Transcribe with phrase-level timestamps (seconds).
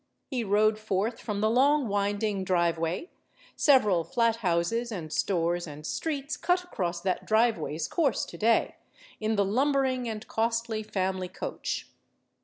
[0.31, 3.11] He rode forth from the long, winding driveway
[3.55, 8.77] several flat houses and stores and streets cut across that driveway's course to day
[9.19, 11.87] in the lumbering and costly family coach.